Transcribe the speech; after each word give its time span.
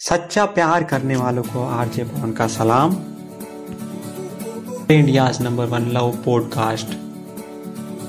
सच्चा 0.00 0.44
प्यार 0.46 0.84
करने 0.84 1.16
वालों 1.16 1.42
को 1.42 1.66
आरजे 1.68 2.04
पवन 2.04 2.32
का 2.32 2.46
सलाम। 2.46 2.92
India 4.90 5.28
number 5.40 5.64
one 5.64 5.86
love 5.86 6.10
podcast. 6.24 6.86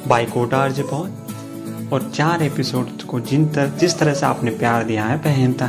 By 0.08 0.26
Kota 0.26 0.58
RJ 0.58 0.84
Pawan 0.84 1.90
और 1.94 2.10
चार 2.16 2.44
एपिसोड 2.44 3.02
को 3.02 3.20
जिन 3.20 3.46
तर, 3.48 3.68
जिस 3.70 3.98
तरह 4.00 4.14
से 4.14 4.26
आपने 4.26 4.52
प्यार 4.52 4.84
दिया 4.84 5.06
है 5.06 5.18
पहनता 5.18 5.68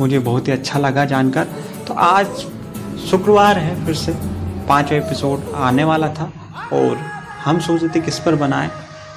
मुझे 0.00 0.18
बहुत 0.18 0.48
ही 0.48 0.52
अच्छा 0.52 0.78
लगा 0.78 1.04
जानकर। 1.04 1.44
तो 1.88 1.94
आज 1.94 2.26
शुक्रवार 3.10 3.58
है 3.58 3.84
फिर 3.86 3.94
से, 3.94 4.12
पांचवा 4.68 4.98
एपिसोड 4.98 5.52
आने 5.54 5.84
वाला 5.84 6.08
था 6.08 6.32
और 6.72 6.96
हम 7.44 7.60
सोच 7.60 7.82
रहे 7.82 7.94
थे 7.94 8.00
किस 8.00 8.18
पर 8.18 8.34
बनाए। 8.36 8.70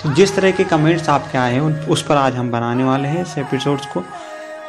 तो 0.04 0.14
जिस 0.14 0.36
तरह 0.36 0.52
के 0.52 0.64
कमेंट्स 0.64 1.10
आपके 1.10 1.38
आए 1.38 1.54
हैं 1.54 1.88
उस 1.88 2.08
पर 2.08 2.18
आज 2.18 2.36
हम 2.36 2.52
बनाने 2.52 2.84
वाले 2.84 3.08
हैं 3.08 3.22
इस 3.22 3.38
एपिसोड्स 3.38 3.86
को। 3.86 4.04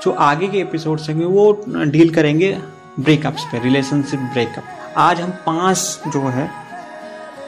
जो 0.03 0.11
आगे 0.13 0.49
के 0.49 0.59
एपिसोड्स 0.59 1.09
होंगे 1.09 1.25
वो 1.27 1.53
डील 1.87 2.13
करेंगे 2.15 2.53
ब्रेकअप्स 3.01 3.45
पे 3.45 3.59
रिलेशनशिप 3.59 4.21
ब्रेकअप 4.33 4.95
आज 4.97 5.21
हम 5.21 5.31
पाँच 5.47 6.01
जो 6.09 6.21
है, 6.21 6.51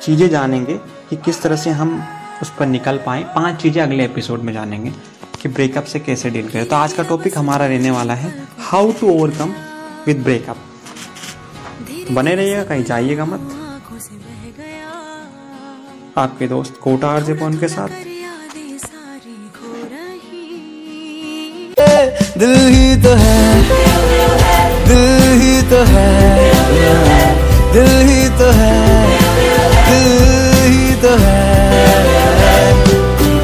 चीज़ें 0.02 0.28
जानेंगे 0.30 0.74
कि 1.10 1.16
किस 1.16 1.42
तरह 1.42 1.56
से 1.56 1.70
हम 1.70 2.02
उस 2.42 2.52
पर 2.58 2.66
निकल 2.66 2.98
पाए। 3.06 3.22
पाँच 3.34 3.60
चीज़ें 3.62 3.82
अगले 3.82 4.04
एपिसोड 4.04 4.40
में 4.40 4.52
जानेंगे 4.52 4.92
कि 5.42 5.48
ब्रेकअप 5.48 5.84
से 5.84 6.00
कैसे 6.00 6.30
डील 6.30 6.48
करें। 6.48 6.66
तो 6.66 6.76
आज 6.76 6.92
का 6.92 7.02
टॉपिक 7.02 7.38
हमारा 7.38 7.66
रहने 7.66 7.90
वाला 7.90 8.14
है 8.14 8.32
how 8.60 8.92
to 8.92 9.10
overcome 9.10 9.54
with 10.06 10.22
breakup 10.22 10.56
बने 12.10 12.34
रहिएगा, 12.34 12.64
कहीं 12.64 12.84
जाइएगा 12.84 13.24
मत। 13.24 13.50
आपके 16.18 16.48
दोस्त 16.48 16.80
कोटा 16.82 17.08
आरजे 17.08 17.34
पवन 17.34 17.58
के 17.58 17.68
साथ। 17.68 18.09
दिल 22.40 22.68
ही 22.68 22.96
तो 22.96 23.14
है। 23.14 23.62
दिल 24.88 25.40
ही 25.40 25.62
तो 25.62 25.84
है। 25.84 26.52
दिल 27.72 28.08
ही 28.08 28.28
तो 28.28 28.50
है। 28.50 29.08
दिल 29.90 30.72
ही 30.72 30.94
तो 30.94 31.08
है। 31.08 31.50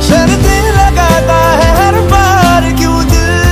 शर्तें 0.03 0.71
लगाता 0.73 1.39
है 1.51 1.69
हर 1.77 2.01
बार 2.01 2.63
क्यों 2.77 3.07
दिल? 3.07 3.43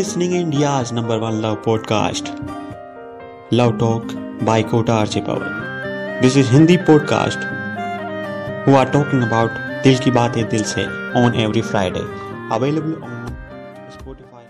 Listening 0.00 0.32
India's 0.32 0.90
number 0.92 1.16
one 1.18 1.42
love 1.42 1.56
podcast, 1.62 2.28
Love 3.50 3.72
Talk 3.78 4.14
by 4.46 4.62
Kota 4.62 4.92
Archie 4.92 5.20
Pawan. 5.20 6.22
This 6.22 6.36
is 6.36 6.48
Hindi 6.48 6.76
podcast 6.78 7.42
who 8.64 8.76
are 8.82 8.86
talking 8.92 9.24
about 9.24 9.58
दिल 9.84 9.98
की 10.04 10.10
बातें 10.10 10.42
दिल 10.48 10.62
से 10.70 10.84
on 11.20 11.36
every 11.42 11.64
Friday. 11.72 12.04
Available 12.56 12.94
on 13.08 13.18
Spotify 13.96 14.42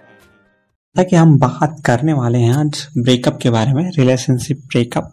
ताकि 0.97 1.17
हम 1.17 1.37
बात 1.39 1.83
करने 1.85 2.13
वाले 2.13 2.39
हैं 2.39 2.55
आज 2.55 2.87
ब्रेकअप 2.99 3.39
के 3.43 3.51
बारे 3.51 3.73
में 3.73 3.91
रिलेशनशिप 3.99 4.63
ब्रेकअप 4.67 5.13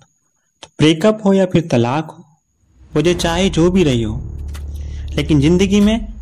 तो 0.63 0.69
ब्रेकअप 0.79 1.25
हो 1.25 1.33
या 1.33 1.45
फिर 1.53 1.67
तलाक 1.71 2.11
हो 2.11 2.25
मुझे 2.95 3.13
चाहे 3.25 3.49
जो 3.57 3.69
भी 3.71 3.83
रही 3.83 4.03
हो 4.03 4.15
लेकिन 5.15 5.41
ज़िंदगी 5.41 5.81
में 5.81 6.16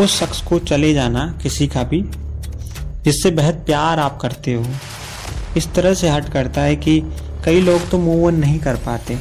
उस 0.00 0.18
शख्स 0.20 0.40
को 0.42 0.58
चले 0.60 0.92
जाना 0.94 1.26
किसी 1.42 1.66
का 1.68 1.82
भी, 1.82 2.02
जिससे 3.04 3.30
बेहद 3.30 3.62
प्यार 3.66 3.98
आप 3.98 4.18
करते 4.22 4.54
हो। 4.54 4.64
इस 5.56 5.72
तरह 5.74 5.94
से 5.94 6.08
हट 6.08 6.28
करता 6.28 6.60
है 6.60 6.76
कि 6.76 7.00
कई 7.44 7.60
लोग 7.60 7.88
तो 7.90 7.98
मूव 7.98 8.26
ऑन 8.26 8.34
नहीं 8.34 8.58
कर 8.60 8.76
पाते। 8.76 9.18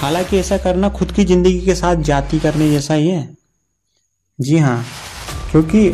हालाँकि 0.00 0.38
ऐसा 0.38 0.56
करना 0.58 0.88
खुद 0.88 1.12
की 1.12 1.24
ज़िंदगी 1.24 1.60
के 1.60 1.74
साथ 1.74 2.02
जाति 2.04 2.38
करने 2.38 2.70
जैसा 2.70 2.94
ही 2.94 3.08
है। 3.08 3.28
जी 4.38 4.58
हाँ 4.58 4.84
क्योंकि 5.50 5.88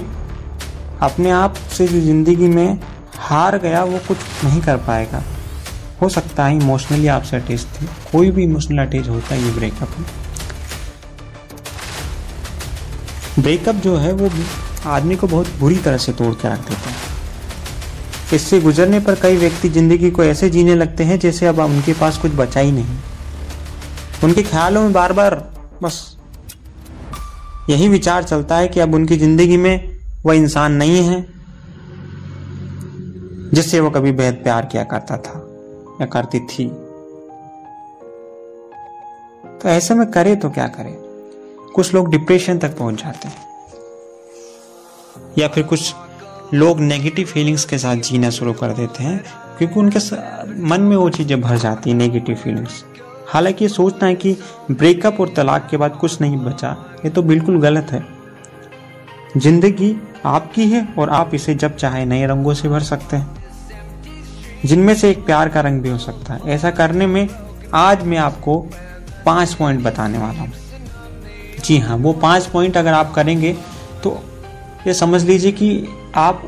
अपने 1.03 1.31
आप 1.31 1.55
से 1.77 1.87
जो 1.89 2.01
ज़िंदगी 2.01 2.49
में 2.49 2.81
हार 3.19 3.59
गया, 3.59 3.83
वो 3.85 3.99
कुछ 4.09 4.19
नहीं 4.45 4.61
कर 4.63 4.77
पाएगा। 4.79 5.23
हो 6.03 6.09
सकता 6.09 6.45
है 6.47 6.57
इमोशनली 6.57 7.07
आपसे 7.09 7.37
अटैच 7.37 7.67
थे 7.75 7.87
कोई 8.13 8.31
भी 8.31 8.45
इमोशनल 8.45 8.87
अटैच 8.87 9.09
होता 9.09 9.35
है 9.35 9.43
ये 9.43 9.51
ब्रेकअप 9.51 9.99
में। 9.99 10.07
ब्रेकअप 13.39 13.75
जो 13.75 13.97
है 13.97 14.13
वो 14.13 14.31
आदमी 14.87 15.17
को 15.17 15.27
बहुत 15.27 15.49
बुरी 15.61 15.77
तरह 15.77 15.97
से 15.97 16.13
तोड़ 16.13 16.35
के 16.35 16.49
रख 16.49 16.69
देता 16.69 16.91
है। 16.91 17.11
इससे 18.35 18.61
गुजरने 18.61 19.01
पर 19.01 19.15
कई 19.15 19.37
व्यक्ति 19.37 19.69
ज़िंदगी 19.69 20.11
को 20.11 20.25
ऐसे 20.25 20.49
जीने 20.51 20.75
लगते 20.75 21.05
हैं 21.05 21.19
जैसे 21.19 21.47
अब 21.47 21.59
उनके 21.59 21.93
पास 21.93 22.19
कुछ 22.19 22.33
बचा 22.33 22.61
ही 22.61 22.73
नहीं। 22.73 22.99
उनके 24.25 24.43
ख्यालों 24.43 24.83
में 24.83 24.93
बार 24.93 25.13
बार 25.13 25.35
बस 25.83 26.17
यही 27.71 27.89
विचार 27.89 28.23
चलता 28.23 28.57
है 28.57 28.69
कि 28.69 28.81
अब 28.81 28.95
उनकी 28.95 29.17
ज़िंदगी 29.17 29.57
में 29.57 29.99
वह 30.27 30.35
इंसान 30.35 30.73
नहीं 30.73 31.03
है, 31.03 31.21
जिससे 33.55 33.81
वो 33.81 33.91
कभी 33.91 34.13
बेहद 34.13 34.35
प्यार 34.35 34.67
किया 34.67 34.85
करता 34.85 35.17
था 35.19 35.39
या 36.01 36.07
करती 36.07 36.41
थी। 36.41 36.69
तो 39.59 39.69
ऐसे 39.69 39.95
में 39.95 40.07
करे 40.11 40.37
तो 40.37 40.51
क्या 40.51 40.67
करे? 40.69 40.99
कुछ 41.75 41.95
लोग 41.95 42.11
डिप्रेशन 42.11 42.59
तक 42.59 42.77
पहुँच 42.79 43.03
जाते 43.03 43.29
हैं। 43.29 43.51
या 45.39 45.49
फिर 45.49 45.65
कुछ 45.65 45.95
लोग 46.55 46.81
नेगेटिव 46.81 47.27
फीलिंग्स 47.27 47.65
के 47.65 47.79
साथ 47.79 47.97
जीना 48.03 48.31
शुरू 48.31 48.53
कर 48.53 48.73
देते 48.73 49.03
हैं, 49.03 49.19
क्योंकि 49.59 49.81
उनके 49.81 49.99
मन 50.69 50.81
में 50.81 50.97
वो 50.97 51.09
चीज़ें 51.11 51.41
भर 51.41 51.59
जाती 51.59 51.91
है 51.91 51.97
नेगेटिव 51.97 52.37
फीलिंग्स 52.37 52.85
हालाँकि 53.29 53.65
ये 53.65 53.69
सोचना 53.69 54.09
है 54.09 54.15
कि 54.15 54.37
ब्रेकअप 54.71 55.21
और 55.21 55.33
तलाक 55.37 55.69
के 55.71 55.77
बाद 55.77 55.97
कुछ 55.97 56.21
नहीं 56.21 56.37
बचा, 56.37 56.77
ये 57.05 57.11
तो 57.11 57.23
बिल्कुल 57.23 57.61
गलत 57.61 57.93
है। 57.93 58.05
ज़िंदगी 59.37 59.95
आपकी 60.25 60.67
है 60.71 60.87
और 60.99 61.11
आप 61.11 61.35
इसे 61.35 61.55
जब 61.55 61.77
चाहे 61.77 62.05
नए 62.05 62.27
रंगों 62.27 62.55
से 62.55 62.69
भर 62.69 62.83
सकते 62.83 63.17
हैं। 63.17 63.41
जिनमें 64.65 64.95
से 64.95 65.11
एक 65.11 65.25
प्यार 65.27 65.49
का 65.49 65.61
रंग 65.61 65.81
भी 65.83 65.89
हो 65.89 65.99
सकता 65.99 66.35
है। 66.35 66.51
ऐसा 66.51 66.71
करने 66.71 67.07
में 67.07 67.29
आज 67.75 68.03
मैं 68.03 68.19
आपको 68.19 68.59
पाँच 69.27 69.55
पॉइंट 69.55 69.83
बताने 69.83 70.19
वाला 70.19 70.41
हूँ। 70.41 70.53
जी 71.65 71.79
हाँ 71.79 71.97
वो 71.97 72.13
पाँच 72.13 72.47
पॉइंट 72.47 72.77
अगर 72.77 72.93
आप 72.93 73.13
करेंगे 73.15 73.53
तो 74.03 74.19
ये 74.87 74.95
समझ 74.95 75.23
लीजिए 75.25 75.53
कि 75.53 75.87
आप 76.17 76.43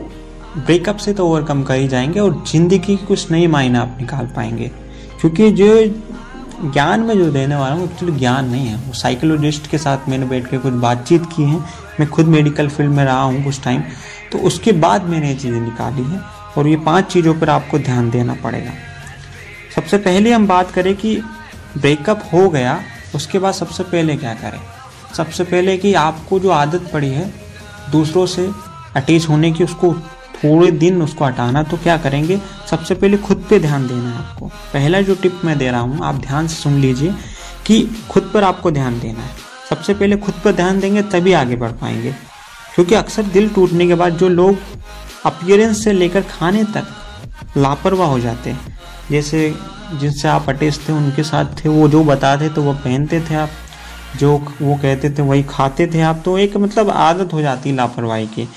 ब्रेकअप 0.56 0.96
से 0.96 1.12
तो 1.12 1.26
ओवरकम 1.28 1.62
कर 1.62 1.74
ही 1.74 1.88
जाएँगे 1.88 2.20
और 2.20 2.42
ज़िंदगी 2.48 2.78
की 2.78 2.96
कुछ 3.06 3.30
नई 3.30 3.46
मायने 3.46 3.78
आप 3.78 3.96
निकाल 4.00 4.26
पाएँगे। 4.26 4.70
क्योंकि 5.20 5.50
जो 5.52 6.70
ज्ञान 6.72 7.00
में 7.00 7.16
जो 7.18 7.30
देने 7.32 7.56
वाला 7.56 7.74
हूँ 7.74 7.84
एक्चुअली 7.84 8.16
ज्ञान 8.18 8.48
नहीं 8.50 8.66
है। 8.66 8.76
वो 8.76 8.92
साइकोलॉजिस्ट 8.92 9.66
के 9.70 9.78
साथ 9.78 10.08
मैंने 10.08 10.26
बैठ 10.26 10.50
के 10.50 10.58
कुछ 10.58 10.72
बातचीत 10.82 11.26
की 11.26 11.42
है। 11.42 11.58
मैं 12.00 12.08
खुद 12.08 12.26
मेडिकल 12.26 12.68
फ़ील्ड 12.68 12.92
में 12.92 13.04
रहा 13.04 13.22
हूँ 13.22 13.44
कुछ 13.44 13.62
टाइम 13.64 13.82
तो 14.32 14.38
उसके 14.38 14.72
बाद 14.72 15.04
मैंने 15.04 15.28
ये 15.28 15.34
चीज़ें 15.34 15.60
निकाली 15.60 16.02
हैं 16.02 16.20
और 16.58 16.68
ये 16.68 16.76
पाँच 16.76 17.12
चीज़ों 17.12 17.34
पर 17.34 17.50
आपको 17.50 17.78
ध्यान 17.78 18.10
देना 18.10 18.34
पड़ेगा। 18.34 18.72
सबसे 19.76 19.98
पहले 19.98 20.32
हम 20.32 20.46
बात 20.46 20.70
करें 20.70 20.94
कि 20.96 21.16
ब्रेकअप 21.78 22.28
हो 22.32 22.48
गया, 22.48 22.80
उसके 23.14 23.38
बाद 23.38 23.54
सबसे 23.54 23.82
पहले 23.84 24.16
क्या 24.16 24.34
करें? 24.34 24.60
सबसे 25.16 25.44
पहले 25.44 25.76
कि 25.76 25.94
आपको 25.94 26.38
जो 26.38 26.50
आदत 26.50 26.90
पड़ी 26.92 27.08
है, 27.08 27.32
दूसरों 27.90 28.26
से 28.26 28.50
अटैच 28.96 29.28
होने 29.28 29.52
की, 29.52 29.64
उसको 29.64 29.94
थोड़े 30.34 30.70
दिन 30.70 31.02
उसको 31.02 31.24
हटाना 31.24 31.62
तो 31.62 31.76
क्या 31.76 31.96
करेंगे? 31.96 32.40
सबसे 32.70 32.94
पहले 32.94 33.16
खुद 33.16 33.44
पे 33.50 33.58
ध्यान 33.58 33.86
देना 33.86 34.10
है 34.10 34.16
आपको। 34.16 34.46
पहला 34.46 35.00
जो 35.00 35.14
टिप 35.14 35.40
मैं 35.44 35.58
दे 35.58 35.70
रहा 35.70 35.80
हूँ, 35.80 36.00
आप 36.02 36.14
ध्यान 36.14 36.46
से 36.46 36.54
सुन 36.54 36.74
लीजिए 36.74 37.14
कि 37.66 37.88
खुद 38.10 38.30
पर 38.34 38.44
आपको 38.44 38.70
ध्यान 38.70 39.00
देना 39.00 39.20
है। 39.20 39.30
सबसे 39.70 39.94
पहले 39.94 40.16
खुद 40.16 40.34
पर 40.44 40.52
ध्यान 40.52 40.80
देंगे, 40.80 41.02
तभी 41.02 41.32
आगे 41.32 41.56
बढ़ 41.56 41.72
पाएँगे। 41.72 42.12
क्योंकि 42.74 42.94
अक्सर 42.94 43.22
दिल 43.22 43.48
टूटने 43.48 43.86
के 43.86 43.94
बाद 43.94 44.12
जो 44.12 44.28
लोग 44.28 44.56
अपियरेंस 45.26 45.84
से 45.84 45.92
लेकर 45.92 46.20
खाने 46.20 46.64
तक 46.64 46.86
लापरवाह 47.56 48.08
हो 48.08 48.18
जाते 48.20 48.50
हैं, 48.50 48.78
जैसे 49.10 49.54
जिनसे 49.94 50.28
आप 50.28 50.48
अटैच 50.48 50.80
थे, 50.88 50.92
उनके 50.92 51.22
साथ 51.22 51.64
थे, 51.64 51.68
वो 51.68 51.88
जो 51.88 52.04
बताते 52.04 52.48
तो 52.48 52.62
वो 52.62 52.72
पहनते 52.74 53.20
थे 53.20 53.34
आप। 53.34 53.50
जो 54.18 54.38
वो 54.62 54.74
कहते 54.74 55.10
थे, 55.10 55.22
वही 55.22 55.42
खाते 55.42 55.86
थे 55.86 56.00
आप 56.00 56.22
तो 56.24 56.38
एक 56.38 56.56
मतलब 56.56 56.90
आदत 56.90 57.32
हो 57.32 57.40
जाती 57.40 57.70
है 57.70 57.76
लापरवाही 57.76 58.26
की। 58.26 58.48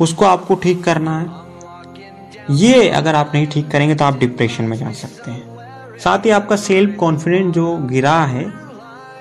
उसको 0.00 0.24
आपको 0.24 0.54
ठीक 0.54 0.84
करना 0.84 1.18
है। 1.18 1.48
ये 2.50 2.88
अगर 2.88 3.14
आप 3.14 3.32
नहीं 3.34 3.46
ठीक 3.46 3.68
करेंगे 3.68 3.94
तो 3.94 4.04
आप 4.04 4.18
डिप्रेशन 4.18 4.64
में 4.64 4.76
जा 4.76 4.92
सकते 4.92 5.30
हैं। 5.30 5.58
साथ 5.98 6.18
ही 6.18 6.30
आपका 6.30 6.56
सेल्फ 6.56 6.96
कॉन्फिडेंस 6.96 7.54
जो 7.54 7.76
गिरा 7.76 8.20
है, 8.24 8.52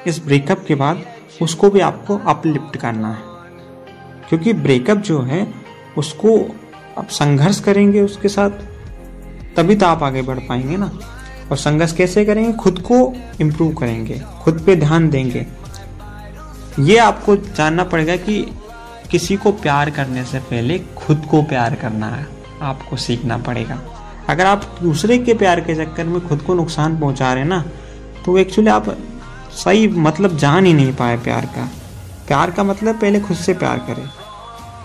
इस 0.07 0.25
ब्रेकअप 0.25 0.65
के 0.67 0.75
बाद, 0.75 1.01
उसको 1.41 1.69
भी 1.69 1.79
आपको 1.79 2.17
अपलिफ्ट 2.17 2.77
करना 2.77 3.11
है। 3.11 3.21
क्योंकि 4.29 4.53
ब्रेकअप 4.53 4.97
जो 4.97 5.21
है, 5.21 5.53
उसको 5.97 6.55
आप 6.97 7.07
संघर्ष 7.09 7.59
करेंगे 7.59 8.01
उसके 8.01 8.29
साथ, 8.29 8.49
तभी 9.57 9.75
तो 9.75 9.85
आप 9.85 10.03
आगे 10.03 10.21
बढ़ 10.21 10.39
पाएँगे 10.39 10.77
ना। 10.77 10.91
और 11.51 11.57
संघर्ष 11.57 11.93
कैसे 11.93 12.25
करेंगे? 12.25 12.53
खुद 12.53 12.79
को 12.79 13.13
इम्प्रूव 13.41 13.73
करेंगे, 13.73 14.21
खुद 14.41 14.63
पे 14.65 14.75
ध्यान 14.75 15.09
देंगे। 15.09 15.47
ये 16.79 16.97
आपको 16.97 17.35
जानना 17.35 17.83
पड़ेगा 17.83 18.15
कि 18.17 18.41
किसी 19.11 19.35
को 19.37 19.51
प्यार 19.53 19.89
करने 19.89 20.23
से 20.25 20.39
पहले 20.41 20.77
खुद 20.97 21.25
को 21.31 21.41
प्यार 21.43 21.75
करना 21.75 22.07
है 22.07 22.25
आपको 22.61 22.97
सीखना 22.97 23.37
पड़ेगा। 23.37 23.79
अगर 24.29 24.45
आप 24.45 24.65
दूसरे 24.81 25.17
के 25.17 25.33
प्यार 25.33 25.59
के 25.61 25.75
चक्कर 25.75 26.05
में 26.05 26.19
खुद 26.27 26.41
को 26.41 26.53
नुकसान 26.53 26.99
पहुँचा 26.99 27.33
रहे 27.33 27.43
हैं 27.43 27.49
ना 27.49 27.63
तो 28.25 28.37
एक्चुअली 28.37 28.69
आप 28.69 28.89
सही 29.55 29.87
मतलब 29.87 30.37
जान 30.37 30.65
ही 30.65 30.73
नहीं 30.73 30.93
पाए 30.93 31.17
प्यार 31.19 31.45
का। 31.47 31.69
प्यार 32.27 32.51
का 32.51 32.63
मतलब 32.63 32.99
पहले 33.01 33.19
खुद 33.19 33.37
से 33.37 33.53
प्यार 33.55 33.77
करें, 33.79 34.07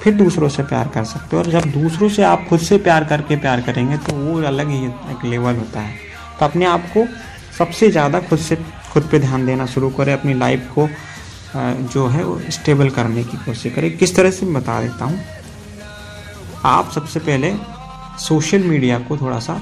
फिर 0.02 0.14
दूसरों 0.14 0.48
से 0.48 0.62
प्यार 0.64 0.88
कर 0.88 1.04
सकते 1.04 1.36
हो। 1.36 1.42
और 1.42 1.50
जब 1.50 1.70
दूसरों 1.72 2.08
से 2.08 2.22
आप 2.24 2.46
खुद 2.48 2.60
से 2.60 2.78
प्यार 2.80 3.04
करके 3.04 3.36
प्यार 3.36 3.60
करेंगे 3.60 3.96
तो 3.98 4.16
वो 4.16 4.40
अलग 4.44 4.68
ही 4.70 4.84
एक 4.84 5.24
लेवल 5.24 5.56
होता 5.56 5.80
है। 5.80 5.94
तो 6.38 6.44
अपने 6.44 6.66
आप 6.66 6.86
को 6.88 7.06
सबसे 7.58 7.90
ज़्यादा 7.90 8.20
खुद 8.20 8.38
से, 8.38 8.56
खुद 8.92 9.08
पे 9.10 9.18
ध्यान 9.18 9.46
देना 9.46 9.66
शुरू 9.66 9.90
करें, 9.90 10.12
अपनी 10.12 10.34
लाइफ 10.34 10.70
को 10.74 10.88
जो 11.54 12.06
है 12.08 12.24
वो 12.24 12.40
स्टेबल 12.50 12.90
करने 12.90 13.24
की 13.24 13.36
कोशिश 13.36 13.74
करें। 13.74 13.96
किस 13.98 14.14
तरह 14.16 14.30
से 14.30 14.46
बता 14.46 14.80
देता 14.80 15.04
हूँ? 15.04 15.20
आप 16.64 16.90
सबसे 16.90 17.20
पहले 17.20 17.54
सोशल 18.18 18.62
मीडिया 18.62 18.98
को 18.98 19.16
थोड़ा 19.16 19.38
सा 19.38 19.54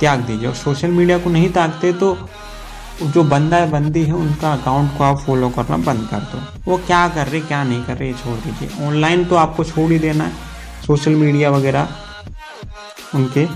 त्याग 0.00 0.20
दीजिए। 0.20 0.48
और 0.48 0.54
सोशल 0.54 0.90
मीडिया 0.90 1.18
को 1.18 1.30
नहीं 1.30 1.50
त्यागते 1.50 1.92
तो 1.92 2.16
जो 3.02 3.22
बंदा 3.24 3.56
है, 3.56 3.70
बंदी 3.70 4.02
है, 4.04 4.12
उनका 4.12 4.52
अकाउंट 4.52 4.96
को 4.98 5.04
आप 5.04 5.18
फॉलो 5.18 5.48
करना 5.48 5.76
बंद 5.76 6.08
कर 6.10 6.20
दो। 6.20 6.70
वो 6.70 6.76
क्या 6.76 7.08
कर 7.08 7.26
रहे, 7.26 7.40
क्या 7.40 7.62
नहीं 7.64 7.84
कर 7.84 7.96
रहे, 7.96 8.08
ये 8.08 8.14
छोड़ 8.14 8.36
दीजिए। 8.38 8.86
ऑनलाइन 8.86 9.24
तो 9.24 9.36
आपको 9.36 9.64
छोड़ 9.64 9.90
ही 9.92 9.98
देना 9.98 10.24
है। 10.24 10.32
सोशल 10.86 11.14
मीडिया 11.14 11.50
वगैरह 11.50 11.88
उनके, 13.14 13.46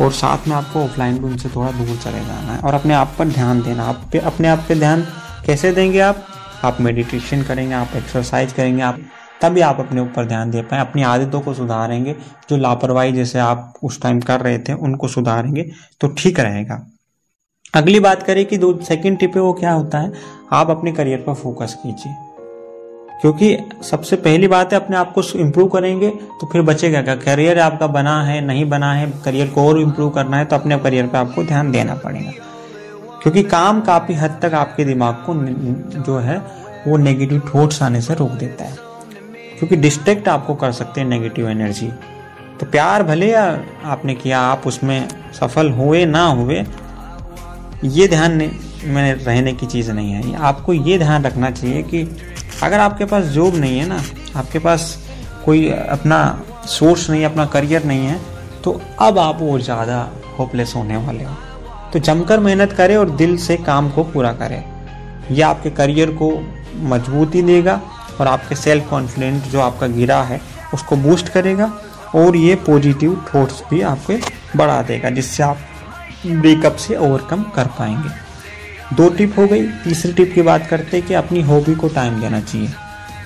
और 0.00 0.12
साथ 0.12 0.48
में 0.48 0.56
आपको 0.56 0.84
ऑफलाइन 0.84 1.18
भी 1.18 1.24
उनसे 1.24 1.48
थोड़ा 1.48 1.70
दूर 1.70 1.96
चले 1.96 2.20
जाना 2.20 2.52
है। 2.52 2.58
और 2.58 2.74
अपने 2.74 2.94
आप 2.94 3.14
पर 3.18 3.28
ध्यान 3.28 3.62
देना। 3.62 3.84
आप 3.84 4.08
पे, 4.12 4.18
अपने 4.18 4.48
आप 4.48 4.64
पे 4.68 4.74
ध्यान 4.74 5.06
कैसे 5.46 5.72
देंगे 5.72 6.00
आप? 6.00 6.26
आप 6.64 6.80
मेडिटेशन 6.80 7.42
करेंगे, 7.42 7.74
आप 7.74 7.96
एक्सरसाइज 7.96 8.52
करेंगे, 8.52 8.82
आप, 8.82 8.98
तभी 9.42 9.60
आप 9.60 9.80
अपने 9.80 10.00
ऊपर 10.00 10.24
ध्यान 10.24 10.50
दे 10.50 10.62
पाए, 10.62 10.80
अपनी 10.80 11.02
आदतों 11.02 11.40
को 11.40 11.54
सुधारेंगे, 11.54 12.14
जो 12.50 12.56
लापरवाही 12.56 13.12
जैसे 13.12 13.38
आप 13.38 13.74
उस 13.82 14.00
टाइम 14.02 14.20
कर 14.20 14.40
रहे 14.40 14.58
थे, 14.58 14.72
उनको 14.72 15.08
सुधारेंगे 15.08 15.70
तो 16.00 16.08
ठीक 16.08 16.40
रहेगा। 16.40 16.84
अगली 17.74 18.00
बात 18.00 18.22
करें 18.22 18.44
कि 18.46 18.58
दो 18.58 18.72
सेकंड 18.82 19.18
टिप 19.18 19.36
है, 19.36 19.42
वो 19.42 19.52
क्या 19.52 19.72
होता 19.72 19.98
है? 19.98 20.12
आप 20.52 20.70
अपने 20.70 20.92
करियर 20.92 21.24
पर 21.26 21.34
फोकस 21.34 21.76
कीजिए। 21.82 22.14
क्योंकि 23.20 23.56
सबसे 23.82 24.16
पहली 24.16 24.48
बात 24.48 24.72
है, 24.72 24.78
अपने 24.80 24.96
आप 24.96 25.12
को 25.12 25.22
इम्प्रूव 25.34 25.68
करेंगे 25.68 26.10
तो 26.10 26.46
फिर 26.46 26.62
बचेगा 26.62 27.02
क्या? 27.02 27.14
करियर 27.16 27.58
आपका 27.58 27.86
बना 27.86 28.22
है, 28.22 28.40
नहीं 28.40 28.68
बना 28.68 28.92
है 28.92 29.10
करियर 29.24 29.48
को 29.48 29.68
और 29.68 29.80
इम्प्रूव 29.80 30.10
करना 30.10 30.36
है 30.36 30.44
तो 30.44 30.56
अपने 30.56 30.78
करियर 30.78 31.06
पर 31.06 31.18
आपको 31.18 31.44
ध्यान 31.44 31.70
देना 31.70 31.94
पड़ेगा। 31.94 32.32
क्योंकि 33.24 33.42
काम 33.44 33.80
काफ़ी 33.80 34.14
हद 34.14 34.38
तक 34.42 34.54
आपके 34.54 34.84
दिमाग 34.84 35.22
को 35.26 35.34
जो 36.02 36.18
है, 36.18 36.36
वो 36.86 36.96
नेगेटिव 36.96 37.40
थॉट्स 37.54 37.82
आने 37.82 38.00
से 38.00 38.14
रोक 38.14 38.30
देता 38.32 38.64
है। 38.64 38.76
क्योंकि 39.58 39.76
डिस्ट्रैक्ट 39.76 40.28
आपको 40.28 40.54
कर 40.54 40.72
सकते 40.72 41.00
हैं 41.00 41.08
नेगेटिव 41.08 41.48
एनर्जी 41.50 41.86
तो 42.60 42.66
प्यार 42.66 43.02
भले 43.02 43.30
या 43.30 43.44
आपने 43.84 44.14
किया, 44.14 44.40
आप 44.40 44.66
उसमें 44.66 45.08
सफल 45.34 45.70
हुए 45.70 46.04
ना 46.06 46.24
हुए, 46.26 46.64
ये 47.86 48.08
ध्यान 48.08 48.36
में 48.84 49.14
रहने 49.14 49.52
की 49.52 49.66
चीज़ 49.66 49.90
नहीं 49.92 50.12
है। 50.12 50.34
आपको 50.42 50.72
ये 50.72 50.98
ध्यान 50.98 51.24
रखना 51.24 51.50
चाहिए 51.50 51.82
कि 51.84 52.02
अगर 52.62 52.78
आपके 52.80 53.04
पास 53.04 53.24
जॉब 53.30 53.56
नहीं 53.56 53.78
है 53.78 53.86
ना, 53.88 54.00
आपके 54.36 54.58
पास 54.58 54.96
कोई 55.44 55.68
अपना 55.70 56.20
सोर्स 56.68 57.08
नहीं, 57.10 57.24
अपना 57.24 57.46
करियर 57.46 57.84
नहीं 57.84 58.06
है 58.06 58.20
तो 58.64 58.80
अब 59.00 59.18
आप 59.18 59.38
वो 59.40 59.58
ज़्यादा 59.60 60.08
होपलेस 60.38 60.72
होने 60.76 60.96
वाले 60.96 61.24
हो। 61.24 61.36
तो 61.94 61.98
जमकर 61.98 62.40
मेहनत 62.40 62.72
करें 62.72 62.96
और 62.96 63.10
दिल 63.10 63.36
से 63.36 63.56
काम 63.56 63.90
को 63.90 64.04
पूरा 64.04 64.32
करें। 64.32 64.62
यह 65.30 65.48
आपके 65.48 65.70
करियर 65.70 66.10
को 66.10 66.30
मजबूती 66.76 67.42
देगा 67.42 67.80
और 68.20 68.26
आपके 68.26 68.54
सेल्फ 68.54 68.88
कॉन्फिडेंट 68.90 69.42
जो 69.42 69.60
आपका 69.60 69.86
गिरा 69.86 70.22
है, 70.22 70.40
उसको 70.74 70.96
बूस्ट 70.96 71.28
करेगा 71.28 71.72
और 72.14 72.36
ये 72.36 72.54
पॉजिटिव 72.54 73.24
थॉट्स 73.34 73.62
भी 73.70 73.80
आपके 73.80 74.18
बढ़ा 74.56 74.82
देगा, 74.82 75.10
जिससे 75.10 75.42
आप 75.42 75.58
ब्रेकअप 76.26 76.76
से 76.76 76.96
ओवरकम 76.96 77.42
कर 77.42 77.66
पाएँगे। 77.66 78.08
दो 78.96 79.08
टिप 79.08 79.38
हो 79.38 79.46
गई। 79.46 79.62
तीसरी 79.62 80.12
टिप 80.12 80.32
की 80.34 80.42
बात 80.42 80.66
करते 80.66 80.96
हैं 80.96 81.06
कि 81.06 81.14
अपनी 81.14 81.42
हॉबी 81.42 81.74
को 81.74 81.88
टाइम 81.88 82.20
देना 82.20 82.40
चाहिए। 82.40 82.68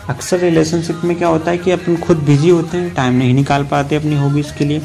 अक्सर 0.08 0.38
रिलेशनशिप 0.38 1.00
में 1.04 1.16
क्या 1.16 1.28
होता 1.28 1.50
है 1.50 1.58
कि 1.58 1.70
अपन 1.70 1.96
खुद 1.96 2.16
बिज़ी 2.16 2.48
होते 2.48 2.78
हैं 2.78 2.94
टाइम 2.94 3.14
नहीं 3.14 3.34
निकाल 3.34 3.64
पाते 3.64 3.96
अपनी 3.96 4.16
हॉबीज़ 4.16 4.52
के 4.58 4.64
लिए। 4.64 4.82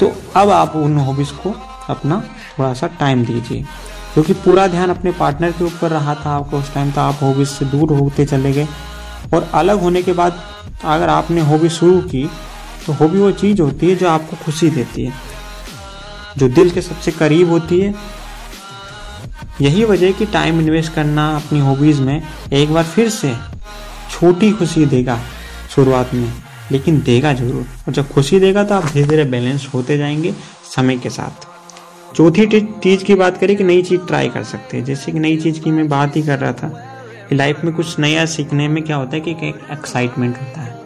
तो 0.00 0.12
अब 0.36 0.50
आप 0.50 0.76
उन 0.76 0.98
हॉबीज़ 0.98 1.32
को 1.32 1.69
अपना 1.90 2.20
थोड़ा 2.58 2.72
सा 2.74 2.86
टाइम 3.00 3.24
दीजिए। 3.24 3.62
क्योंकि 4.14 4.32
पूरा 4.34 4.66
ध्यान 4.66 4.90
अपने 4.90 5.12
पार्टनर 5.12 5.52
के 5.52 5.64
ऊपर 5.64 5.90
रहा 5.90 6.14
था 6.16 6.30
आपको 6.30 6.58
उस 6.58 6.72
टाइम 6.74 6.90
तो 6.92 7.00
आप 7.00 7.18
हॉबीज 7.22 7.48
से 7.48 7.64
दूर 7.66 7.92
होते 7.92 8.24
चले 8.26 8.52
गए। 8.52 8.66
और 9.34 9.50
अलग 9.54 9.80
होने 9.80 10.02
के 10.02 10.12
बाद 10.12 10.40
अगर 10.84 11.08
आपने 11.08 11.40
हॉबी 11.40 11.68
शुरू 11.70 12.00
की 12.02 12.28
तो 12.86 12.92
हॉबी 12.92 13.18
वो 13.18 13.30
चीज़ 13.32 13.60
होती 13.62 13.88
है 13.90 13.96
जो 13.96 14.08
आपको 14.08 14.36
खुशी 14.36 14.70
देती 14.70 15.04
है, 15.04 15.12
जो 16.38 16.48
दिल 16.48 16.70
के 16.70 16.82
सबसे 16.82 17.10
करीब 17.10 17.50
होती 17.50 17.80
है। 17.80 17.94
यही 19.60 19.84
वजह 19.84 20.12
कि 20.12 20.26
टाइम 20.26 20.60
इन्वेस्ट 20.60 20.92
करना 20.92 21.26
अपनी 21.36 21.60
हॉबीज़ 21.60 22.00
में 22.00 22.22
एक 22.52 22.72
बार 22.74 22.84
फिर 22.84 23.08
से 23.10 23.34
छोटी 24.10 24.50
खुशी 24.52 24.86
देगा 24.86 25.18
शुरुआत 25.74 26.14
में, 26.14 26.32
लेकिन 26.72 27.00
देगा 27.00 27.32
ज़रूर। 27.32 27.66
और 27.86 27.92
जब 27.92 28.08
खुशी 28.08 28.40
देगा 28.40 28.64
तो 28.64 28.74
आप 28.74 28.86
धीरे 28.86 29.06
धीरे 29.06 29.24
बैलेंस 29.26 29.68
होते 29.74 29.98
जाएँगे 29.98 30.34
समय 30.76 30.98
के 30.98 31.10
साथ। 31.10 31.46
चौथी 32.16 32.46
चीज़ 32.46 33.04
की 33.04 33.14
बात 33.14 33.36
करें 33.38 33.56
कि 33.56 33.64
नई 33.64 33.82
चीज़ 33.82 34.00
ट्राई 34.00 34.28
कर 34.28 34.42
सकते 34.42 34.76
हैं। 34.76 34.84
जैसे 34.84 35.12
कि 35.12 35.18
नई 35.18 35.36
चीज़ 35.36 35.60
की 35.60 35.70
मैं 35.70 35.88
बात 35.88 36.16
ही 36.16 36.22
कर 36.22 36.38
रहा 36.38 36.52
था 36.52 36.68
कि 37.28 37.34
लाइफ 37.34 37.64
में 37.64 37.72
कुछ 37.74 37.98
नया 37.98 38.24
सीखने 38.26 38.68
में 38.68 38.82
क्या 38.84 38.96
होता 38.96 39.16
है 39.16 39.20
कि 39.20 39.30
एक 39.30 39.60
एक्साइटमेंट 39.72 40.36
होता 40.36 40.60
है। 40.60 40.78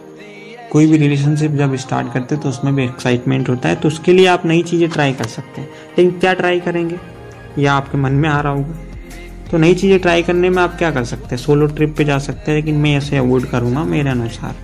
कोई 0.71 0.87
भी 0.87 0.97
रिलेशनशिप 0.97 1.51
जब 1.51 1.75
स्टार्ट 1.75 2.13
करते 2.13 2.35
हैं 2.35 2.43
तो 2.43 2.49
उसमें 2.49 2.73
भी 2.75 2.83
एक्साइटमेंट 2.83 3.49
होता 3.49 3.69
है 3.69 3.75
तो 3.75 3.87
उसके 3.87 4.13
लिए 4.13 4.25
आप 4.27 4.45
नई 4.45 4.63
चीज़ें 4.63 4.89
ट्राई 4.89 5.13
कर 5.13 5.25
सकते 5.25 5.61
हैं। 5.61 5.69
लेकिन 5.97 6.19
क्या 6.19 6.33
ट्राई 6.33 6.59
करेंगे? 6.59 6.99
या 7.59 7.73
आपके 7.73 7.97
मन 7.97 8.11
में 8.11 8.29
आ 8.29 8.39
रहा 8.41 8.53
होगा। 8.53 8.77
तो 9.51 9.57
नई 9.57 9.73
चीज़ें 9.75 9.99
ट्राई 9.99 10.23
करने 10.23 10.49
में 10.49 10.61
आप 10.63 10.77
क्या 10.77 10.91
कर 10.91 11.03
सकते 11.03 11.27
हैं? 11.31 11.37
सोलो 11.37 11.67
ट्रिप 11.67 11.95
पे 11.97 12.03
जा 12.03 12.17
सकते 12.19 12.51
हैं, 12.51 12.57
लेकिन 12.57 12.75
मैं 12.75 12.95
ऐसे 12.97 13.17
अवॉइड 13.17 13.45
करूँगा 13.45 13.83
मेरे 13.83 14.09
अनुसार। 14.09 14.55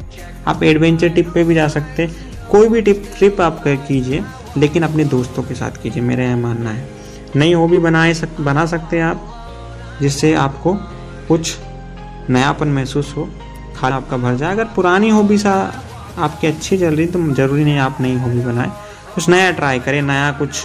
आप 0.48 0.64
एडवेंचर 0.64 1.10
ट्रिप 1.10 1.30
पे 1.30 1.44
भी 1.44 1.56
जा 1.56 1.68
सकते 1.68 2.04
हैं। 2.04 2.48
कोई 2.52 2.70
भी 2.70 2.82
ट्रिप 2.82 3.04
ट्रिप 3.18 3.42
आप 3.42 3.64
कीजिए 3.68 4.24
लेकिन 4.58 4.84
अपने 4.84 5.04
दोस्तों 5.06 5.44
के 5.44 5.56
साथ 5.56 5.82
कीजिए, 5.84 6.04
मेरा 6.04 6.24
यह 6.24 6.38
मानना 6.38 6.70
है। 6.70 6.90
नई 7.36 7.54
हॉबी 7.54 7.78
बनाए 7.78 8.14
सक, 8.14 8.40
बना 8.40 8.66
सकते 8.66 8.98
हैं 8.98 9.04
आप, 9.04 9.98
जिससे 10.02 10.34
आपको 10.34 10.74
कुछ 11.28 11.58
नयापन 12.30 12.68
महसूस 12.68 13.14
हो, 13.18 13.30
खाना 13.78 13.96
आपका 13.96 14.18
भर 14.18 14.36
जाए। 14.36 14.52
अगर 14.52 14.66
पुरानी 14.66 15.10
हॉबी 15.10 15.38
सा 15.38 15.54
आपकी 16.18 16.48
अच्छी 16.48 16.78
चल 16.78 16.96
रही 16.96 17.06
तो 17.06 17.34
ज़रूरी 17.34 17.64
नहीं 17.64 17.78
आप 17.78 17.98
नई 18.02 18.16
हॉबी 18.16 18.40
बनाए। 18.40 18.72
कुछ 19.16 19.30
नया 19.30 19.52
ट्राई 19.52 19.80
करें, 19.80 20.02
नया 20.02 20.32
कुछ 20.32 20.64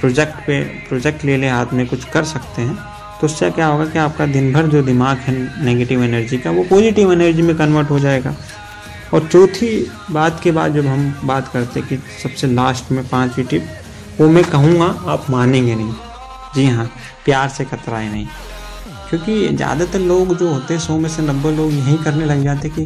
प्रोजेक्ट 0.00 0.34
पे, 0.46 0.62
प्रोजेक्ट 0.62 1.24
ले 1.24 1.36
ले, 1.36 1.48
हाथ 1.48 1.66
में 1.72 1.86
कुछ 1.86 2.04
कर 2.04 2.24
सकते 2.24 2.62
हैं। 2.62 2.78
तो 3.20 3.26
उससे 3.26 3.50
क्या 3.50 3.66
होगा 3.66 3.84
कि 3.84 3.98
आपका 3.98 4.26
दिन 4.26 4.52
भर 4.52 4.66
जो 4.66 4.82
दिमाग 4.82 5.16
है, 5.16 5.64
नेगेटिव 5.64 6.02
एनर्जी 6.04 6.38
का, 6.38 6.50
वो 6.50 6.62
पॉजिटिव 6.62 7.12
एनर्जी 7.12 7.42
में 7.42 7.56
कन्वर्ट 7.56 7.90
हो 7.90 7.98
जाएगा। 7.98 8.34
और 9.14 9.26
चौथी 9.26 9.70
बात 10.10 10.40
के 10.42 10.50
बाद 10.52 10.74
जब 10.74 10.86
हम 10.86 11.12
बात 11.24 11.48
करते 11.48 11.82
कि 11.82 11.96
सबसे 12.22 12.46
लास्ट 12.46 12.90
में 12.92 13.06
पांचवी 13.08 13.44
टिप 13.44 13.68
वो 14.20 14.28
मैं 14.28 14.44
कहूँगा, 14.44 14.86
आप 15.06 15.26
मानेंगे 15.30 15.74
नहीं। 15.74 15.92
जी 16.54 16.66
हाँ 16.66 16.90
प्यार 17.24 17.48
से 17.48 17.64
कतराए 17.64 18.08
नहीं। 18.08 18.26
क्योंकि 19.10 19.48
ज़्यादातर 19.48 19.98
लोग 20.00 20.36
जो 20.36 20.48
होते 20.48 20.74
हैं, 20.74 20.80
सौ 20.80 20.96
में 20.98 21.08
से 21.08 21.22
नब्बे 21.22 21.50
लोग 21.56 21.72
यही 21.72 21.96
करने 22.04 22.24
लग 22.24 22.42
जाते 22.44 22.68
कि 22.68 22.84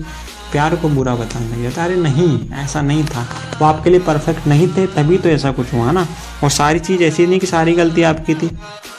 प्यार 0.53 0.75
को 0.77 0.89
बुरा 0.89 1.15
बताने 1.15 1.49
लग 1.49 1.63
जाता 1.63 1.85
अरे 1.85 1.97
नहीं, 1.97 2.51
ऐसा 2.55 2.83
नहीं 2.83 3.05
था। 3.05 3.23
वो 3.61 3.67
आपके 3.67 3.91
लिए 3.91 4.01
परफेक्ट 4.01 4.47
नहीं 4.47 4.69
थे, 4.69 4.87
तभी 4.87 5.19
तो 5.19 5.29
ऐसा 5.29 5.53
कुछ 5.53 5.73
हुआ 5.75 5.93
ना। 5.93 6.07
और 6.45 6.51
सारी 6.51 6.79
चीज़ 6.79 7.03
ऐसी 7.03 7.27
नहीं 7.27 7.41
कि 7.41 7.47
सारी 7.47 7.73
गलती 7.73 8.03
आपकी 8.03 8.35
थी। 8.35 8.51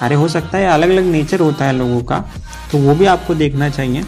अरे 0.02 0.16
हो 0.16 0.28
सकता 0.28 0.58
है 0.58 0.68
अलग 0.68 0.90
अलग 0.90 1.06
नेचर 1.06 1.40
होता 1.40 1.66
है 1.66 1.74
लोगों 1.74 2.02
का 2.04 2.20
तो 2.72 2.78
वो 2.78 2.96
भी 2.96 3.06
आपको 3.06 3.36
देखना 3.36 3.70
चाहिए। 3.70 4.04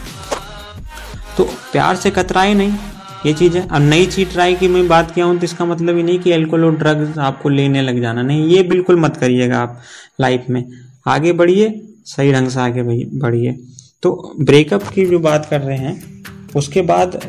तो 1.38 1.44
प्यार 1.72 1.96
से 1.96 2.12
कतराए 2.12 2.54
नहीं। 2.54 2.78
ये 3.26 3.34
चीज़ 3.34 3.58
है। 3.58 3.66
और 3.66 3.80
नई 3.82 4.06
चीज़ 4.08 4.30
ट्राई 4.30 4.56
की 4.56 4.68
मैं 4.68 4.88
बात 4.88 5.12
किया 5.12 5.26
हूँ 5.26 5.38
तो 5.38 5.44
इसका 5.44 5.66
मतलब 5.66 5.98
ही 5.98 6.04
नहीं 6.04 6.20
कि 6.20 6.32
एल्कोहल 6.32 6.66
और 6.66 6.76
ड्रग्स 6.78 7.18
आपको 7.20 7.50
लेने 7.50 7.82
लग 7.82 8.02
जाना। 8.02 8.22
नहीं, 8.22 8.48
ये 8.48 8.64
बिल्कुल 8.66 9.00
मत 9.00 9.18
करिएगा 9.18 9.60
आप 9.60 9.80
लाइफ 10.22 10.46
में। 10.50 10.64
आगे 11.08 11.32
बढ़िए, 11.34 11.70
सही 12.08 12.32
ढंग 12.34 12.50
से 12.50 12.60
आगे 12.60 12.84
बढ़िए। 12.84 13.52
तो 14.04 14.36
ब्रेकअप 14.42 14.84
की 14.90 15.06
जो 15.06 15.20
बात 15.20 15.48
कर 15.50 15.62
रहे 15.62 15.78
हैं, 15.78 16.24
उसके 16.56 16.82
बाद 16.84 17.20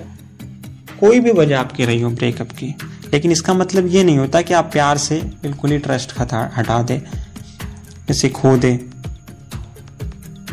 कोई 1.00 1.20
भी 1.20 1.30
वजह 1.32 1.58
आपकी 1.58 1.84
रही 1.84 2.00
हो 2.00 2.10
ब्रेकअप 2.10 2.50
की, 2.52 2.66
लेकिन 3.12 3.32
इसका 3.32 3.54
मतलब 3.54 3.86
ये 3.86 4.02
नहीं 4.04 4.18
होता 4.18 4.42
कि 4.42 4.54
आप 4.54 4.70
प्यार 4.72 4.98
से 4.98 5.20
बिल्कुल 5.42 5.70
ही 5.70 5.78
ट्रस्ट 5.78 6.12
हटा 6.18 6.82
दे, 6.82 7.00
इसे 8.10 8.28
खो 8.30 8.56
दे। 8.56 8.78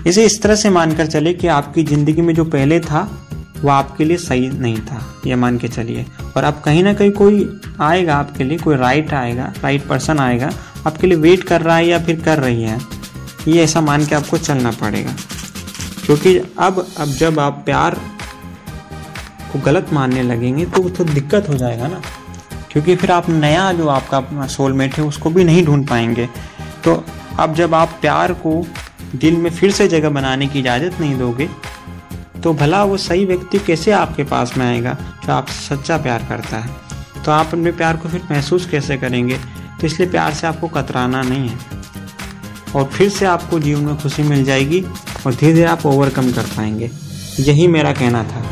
इसे 0.07 0.25
इस 0.25 0.41
तरह 0.41 0.55
से 0.55 0.69
मानकर 0.69 1.05
चले 1.07 1.33
कि 1.33 1.47
आपकी 1.50 1.83
ज़िंदगी 1.83 2.21
में 2.21 2.33
जो 2.35 2.45
पहले 2.45 2.79
था 2.81 3.01
वो 3.63 3.70
आपके 3.70 4.05
लिए 4.05 4.17
सही 4.17 4.50
नहीं 4.50 4.79
था, 4.82 5.01
ये 5.27 5.36
मान 5.36 5.58
के 5.58 5.67
चलिए। 5.67 6.05
और 6.38 6.43
अब 6.43 6.62
कहीं 6.65 6.84
ना 6.84 6.93
कहीं 6.93 7.12
कोई 7.12 7.60
आएगा 7.82 8.15
आपके 8.15 8.43
लिए, 8.43 8.58
कोई 8.58 8.75
राइट 8.75 9.13
आएगा 9.13 9.53
राइट 9.63 9.88
पर्सन 9.88 10.20
आएगा, 10.20 10.50
आपके 10.88 11.08
लिए 11.08 11.17
वेट 11.17 11.43
कर 11.43 11.62
रहा 11.62 11.75
है 11.77 11.88
या 11.88 12.00
फिर 12.00 12.22
कर 12.22 12.39
रही 12.39 12.63
है, 12.63 12.79
ये 13.48 13.63
ऐसा 13.63 13.82
मान 13.82 14.05
के 14.05 14.15
आपको 14.15 14.38
चलना 14.38 14.72
पड़ेगा। 14.72 15.15
क्योंकि 16.05 16.38
अब 16.60 16.86
अब 16.98 17.10
जब 17.10 17.39
आप 17.39 17.62
प्यार 17.65 18.00
को 19.53 19.60
गलत 19.60 19.93
मानने 19.93 20.24
लगेंगे 20.24 20.65
तो 20.65 20.89
तो 20.89 21.03
दिक्कत 21.03 21.50
हो 21.50 21.53
जाएगा 21.53 21.88
ना। 21.88 22.01
क्योंकि 22.72 22.96
फिर 22.96 23.12
आप 23.12 23.29
नया 23.29 23.72
जो 23.74 23.88
आपका 23.88 24.48
सोलमेट 24.48 24.93
है, 24.93 25.03
उसको 25.03 25.29
भी 25.29 25.43
नहीं 25.43 25.65
ढूंढ 25.65 25.88
पाएँगे। 25.88 26.27
तो 26.84 27.03
अब 27.39 27.53
जब 27.55 27.74
आप 27.74 27.98
प्यार 28.01 28.34
को 28.34 28.65
दिल 29.15 29.38
में 29.38 29.50
फिर 29.50 29.72
से 29.72 29.88
जगह 29.88 30.10
बनाने 30.10 30.48
की 30.48 30.60
इजाज़त 30.60 31.00
नहीं 31.00 31.17
दोगे 31.17 31.50
तो 32.43 32.53
भला 32.53 32.83
वो 32.83 32.97
सही 32.97 33.25
व्यक्ति 33.25 33.59
कैसे 33.59 33.91
आपके 33.91 34.23
पास 34.23 34.57
में 34.57 34.65
आएगा 34.65 34.97
जो 35.25 35.33
आप 35.33 35.47
सच्चा 35.47 35.97
प्यार 35.97 36.25
करता 36.29 36.57
है? 36.57 36.69
तो 37.25 37.31
आप 37.31 37.47
अपने 37.47 37.71
प्यार 37.71 37.97
को 37.97 38.09
फिर 38.09 38.21
महसूस 38.31 38.69
कैसे 38.69 38.97
करेंगे? 38.97 39.38
तो 39.81 39.88
इसलिए 39.88 40.09
प्यार 40.09 40.33
से 40.33 40.47
आपको 40.47 40.67
कतराना 40.67 41.21
नहीं 41.21 41.50
है। 41.50 41.57
और 42.75 42.83
फिर 42.83 43.09
से 43.09 43.25
आपको 43.25 43.59
जीवन 43.59 43.81
में 43.81 43.97
खुशी 43.97 44.23
मिल 44.23 44.43
जाएगी 44.43 44.85
और 45.27 45.35
धीरे 45.35 45.53
धीरे 45.53 45.65
आप 45.65 45.85
ओवरकम 45.85 46.31
कर 46.31 46.41
पाएँगे। 46.41 46.91
यही 47.39 47.67
मेरा 47.67 47.91
कहना 47.91 48.23
था। 48.23 48.45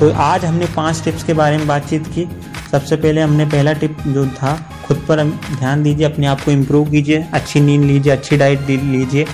तो 0.00 0.10
आज 0.10 0.44
हमने 0.44 0.66
पाँच 0.66 1.02
टिप्स 1.04 1.24
के 1.24 1.32
बारे 1.32 1.58
में 1.58 1.66
बातचीत 1.66 2.06
की। 2.06 2.28
सबसे 2.72 2.96
पहले 2.96 3.20
हमने 3.20 3.46
पहला 3.46 3.72
टिप 3.72 3.96
जो 4.06 4.26
था, 4.26 4.70
खुद 4.86 4.96
पर 5.08 5.24
ध्यान 5.58 5.82
दीजिए, 5.82 6.06
अपने 6.06 6.26
आप 6.26 6.40
को 6.40 6.50
इम्प्रूव 6.50 6.90
कीजिए, 6.90 7.26
अच्छी 7.32 7.60
नींद 7.60 7.82
लीजिए, 7.82 8.12
अच्छी 8.12 8.36
डाइट 8.36 8.60
लीजिए 8.60 9.26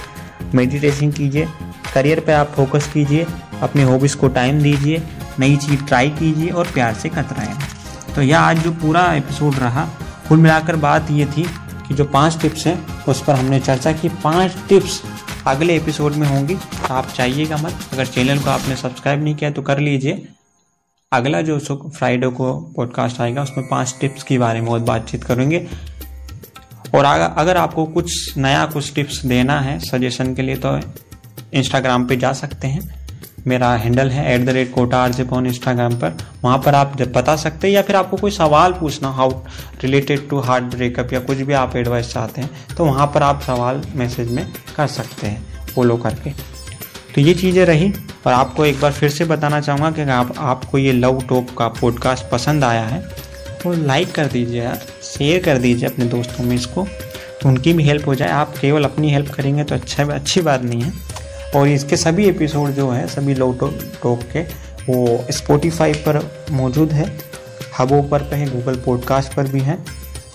मेडिटेशन 0.54 1.10
कीजिए। 1.10 1.48
करियर 1.94 2.20
पे 2.20 2.32
आप 2.32 2.52
फोकस 2.54 2.86
कीजिए, 2.92 3.26
अपने 3.62 3.82
हॉबीज़ 3.82 4.16
को 4.16 4.28
टाइम 4.30 4.60
दीजिए, 4.62 5.02
नई 5.38 5.56
चीज़ 5.56 5.82
ट्राई 5.82 6.10
कीजिए 6.10 6.48
और 6.48 6.70
प्यार 6.72 6.94
से 6.94 7.08
कतराएँ 7.08 7.54
तो 8.14 8.22
यह 8.22 8.40
आज 8.40 8.58
जो 8.58 8.70
पूरा 8.72 9.04
एपिसोड 9.14 9.54
रहा, 9.54 9.84
कुल 10.28 10.38
मिलाकर 10.38 10.76
बात 10.76 11.10
ये 11.10 11.26
थी 11.26 11.42
कि 11.88 11.94
जो 11.94 12.04
पाँच 12.06 12.40
टिप्स 12.42 12.66
हैं, 12.66 13.04
उस 13.04 13.22
पर 13.24 13.34
हमने 13.34 13.58
चर्चा 13.60 13.92
की। 13.92 14.08
पाँच 14.24 14.56
टिप्स 14.68 15.00
अगले 15.46 15.76
एपिसोड 15.76 16.12
में 16.12 16.26
होंगी 16.28 16.54
तो 16.54 16.94
आप 16.94 17.08
चाहिएगा 17.08 17.56
मत। 17.56 17.88
अगर 17.92 18.06
चैनल 18.06 18.38
को 18.38 18.50
आपने 18.50 18.76
सब्सक्राइब 18.76 19.22
नहीं 19.24 19.34
किया 19.34 19.50
तो 19.50 19.62
कर 19.62 19.78
लीजिए। 19.78 20.26
अगला 21.12 21.40
जो 21.42 21.58
फ्राइडे 21.88 22.28
को 22.28 22.52
पॉडकास्ट 22.76 23.20
आएगा, 23.20 23.42
उसमें 23.42 23.66
पाँच 23.68 23.96
टिप्स 24.00 24.22
के 24.22 24.38
बारे 24.38 24.60
में 24.60 24.68
बहुत 24.68 24.82
बातचीत 24.82 25.24
करेंगे। 25.24 25.66
और 26.94 27.04
अगर 27.04 27.56
आपको 27.56 27.84
कुछ 27.86 28.36
नया 28.38 28.64
कुछ 28.66 28.92
टिप्स 28.94 29.24
देना 29.26 29.60
है, 29.60 29.78
सजेशन 29.80 30.34
के 30.34 30.42
लिए 30.42 30.56
तो 30.56 30.78
इंस्टाग्राम 31.54 32.06
पे 32.06 32.16
जा 32.16 32.32
सकते 32.32 32.68
हैं। 32.68 32.92
मेरा 33.46 33.70
हैंडल 33.74 34.10
है 34.10 34.34
एट 34.34 34.44
द 34.46 34.48
रेट 34.48 34.72
कोटा 34.72 34.98
आरजेपॉन 34.98 35.46
इंस्टाग्राम 35.46 35.94
पर। 35.94 36.16
वहाँ 36.42 36.58
पर 36.58 36.74
आप 36.74 36.96
बता 37.08 37.34
सकते 37.36 37.66
हैं 37.66 37.74
या 37.74 37.82
फिर 37.82 37.96
आपको 37.96 38.16
कोई 38.16 38.30
सवाल 38.30 38.72
पूछना 38.72 39.08
how 39.10 39.30
related 39.82 40.28
to 40.28 40.38
heart 40.40 40.64
breakup 40.66 41.12
या 41.12 41.20
कुछ 41.20 41.38
भी 41.38 41.52
आप 41.54 41.76
एडवाइस 41.76 42.12
चाहते 42.12 42.40
हैं 42.40 42.50
तो 42.76 42.84
वहाँ 42.84 43.06
पर 43.06 43.22
आप 43.22 43.42
सवाल 43.42 43.82
मैसेज 43.94 44.30
में 44.30 44.46
कर 44.76 44.86
सकते 44.88 45.26
हैं 45.26 45.66
फॉलो 45.66 45.96
करके। 45.96 46.30
तो 47.14 47.20
ये 47.20 47.34
चीज़ें 47.34 47.64
रही 47.66 47.92
और 48.26 48.32
आपको 48.32 48.64
एक 48.64 48.80
बार 48.80 48.92
फिर 48.92 49.10
से 49.10 49.24
बताना 49.24 49.60
चाहूँगा 49.60 49.90
कि 49.90 50.02
आप, 50.02 50.32
आपको 50.38 50.78
ये 50.78 50.92
लव 50.92 51.20
टॉप 51.28 51.54
का 51.58 51.68
पॉडकास्ट 51.70 52.30
पसंद 52.30 52.64
आया 52.64 52.84
है 52.84 53.00
तो 53.62 53.72
लाइक 53.84 54.12
कर 54.12 54.26
दीजिए 54.26 54.62
यार 54.62 54.80
शेयर 55.04 55.42
कर 55.42 55.58
दीजिए 55.58 55.88
अपने 55.88 56.04
दोस्तों 56.06 56.44
में 56.44 56.54
इसको। 56.56 56.86
तो 57.42 57.48
उनकी 57.48 57.72
भी 57.72 57.84
हेल्प 57.84 58.06
हो 58.06 58.14
जाए। 58.14 58.28
आप 58.30 58.54
केवल 58.58 58.84
अपनी 58.84 59.10
हेल्प 59.10 59.30
करेंगे 59.30 59.64
तो 59.64 59.74
अच्छा 59.74 60.04
अच्छी 60.04 60.40
बात 60.40 60.62
नहीं 60.62 60.82
है। 60.82 60.92
और 61.54 61.68
इसके 61.68 61.96
सभी 61.96 62.28
एपिसोड 62.28 62.70
जो 62.70 62.90
हैं, 62.90 63.06
सभी 63.06 63.34
लव 63.34 63.58
टॉक 64.02 64.20
के, 64.32 64.40
वो 64.92 65.24
स्पोटिफाई 65.30 65.92
पर 65.92 66.46
मौजूद 66.50 66.92
है। 66.92 67.18
हबो 67.78 68.02
पर 68.02 68.18
कहीं 68.18 68.46
गूगल 68.46 68.74
पॉडकास्ट 68.74 69.34
पर 69.34 69.48
भी 69.48 69.60
हैं। 69.60 69.84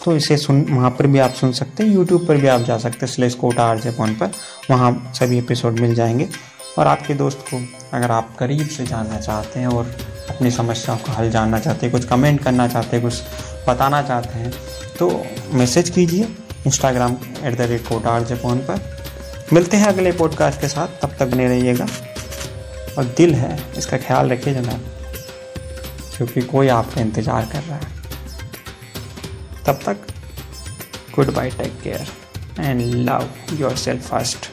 तो 0.05 0.15
इसे 0.15 0.37
सुन, 0.37 0.61
वहाँ 0.69 0.91
पर 0.91 1.07
भी 1.07 1.19
आप 1.19 1.33
सुन 1.33 1.51
सकते 1.51 1.83
हैं। 1.83 1.89
यूट्यूब 1.89 2.27
पर 2.27 2.37
भी 2.37 2.47
आप 2.47 2.61
जा 2.61 2.77
सकते 2.77 3.05
हैं 3.05 3.13
स्लेस 3.13 3.35
कोटा 3.35 3.63
आर 3.63 3.79
जे 3.79 3.91
फ़ोन 3.91 4.13
पर। 4.13 4.31
वहाँ 4.71 5.11
सभी 5.15 5.37
एपिसोड 5.37 5.79
मिल 5.79 5.95
जाएँगे। 5.95 6.29
और 6.77 6.87
आपके 6.87 7.13
दोस्त 7.13 7.45
को, 7.53 7.61
अगर 7.97 8.11
आप 8.11 8.37
करीब 8.39 8.67
से 8.67 8.85
जानना 8.85 9.19
चाहते 9.19 9.59
हैं 9.59 9.67
और 9.67 9.95
अपनी 10.29 10.51
समस्याओं 10.51 10.97
का 10.97 11.13
हल 11.13 11.31
जानना 11.31 11.59
चाहते 11.59 11.85
हैं, 11.85 11.91
कुछ 11.91 12.05
कमेंट 12.05 12.43
करना 12.43 12.67
चाहते 12.67 12.97
हैं, 12.97 13.05
कुछ 13.05 13.21
बताना 13.69 14.01
चाहते 14.01 14.39
हैं 14.39 14.53
तो 14.99 15.23
मैसेज 15.53 15.89
कीजिए। 15.89 16.23
Instagram 16.67 17.17
at 17.43 17.57
the 17.57 17.61
rate 17.61 17.87
Kota 17.87 18.09
R 18.09 18.23
J 18.23 18.35
phone 18.35 18.57
पर। 18.57 18.98
मिलते 19.53 19.77
हैं 19.77 19.87
अगले 19.87 20.11
पॉडकास्ट 20.11 20.61
के 20.61 20.67
साथ। 20.67 20.87
तब 21.01 21.15
तक 21.19 21.27
बने 21.27 21.47
रहिएगा। 21.47 21.87
और 22.97 23.05
दिल 23.17 23.33
है, 23.35 23.57
इसका 23.77 23.97
ख्याल 23.97 24.29
रखिए 24.29 24.53
जनाब, 24.53 24.81
क्योंकि 26.17 26.41
कोई 26.41 26.67
आपका 26.67 27.01
इंतज़ार 27.01 27.45
कर 27.45 27.63
रहा 27.63 27.77
है। 27.77 27.97
तब 29.65 29.79
तक 29.85 30.07
good 31.15 31.33
bye 31.33 31.49
take 31.51 31.81
care 31.83 32.07
and 32.59 32.81
love 32.81 33.29
yourself 33.77 34.07
first 34.09 34.49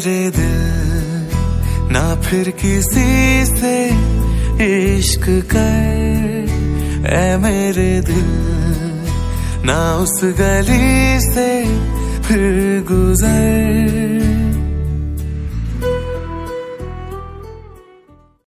मेरे 0.00 0.30
दिल, 0.30 1.90
ना 1.92 2.02
फिर 2.20 2.48
किसी 2.56 3.44
से 3.46 3.74
इश्क 4.64 5.26
कर। 5.52 7.12
ए 7.12 7.36
मेरे 7.36 7.90
दिल, 8.00 8.30
ना 9.64 9.80
उस 9.96 10.20
गली 10.40 11.20
से 11.20 11.50
फिर 12.22 12.48
गुजर। 12.88 14.39